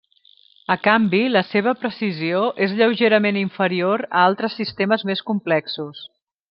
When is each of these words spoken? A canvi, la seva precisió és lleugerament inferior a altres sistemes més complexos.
A 0.75 0.77
canvi, 0.85 1.19
la 1.33 1.43
seva 1.49 1.73
precisió 1.83 2.41
és 2.67 2.75
lleugerament 2.81 3.39
inferior 3.45 4.07
a 4.11 4.27
altres 4.31 4.61
sistemes 4.63 5.11
més 5.13 5.27
complexos. 5.33 6.07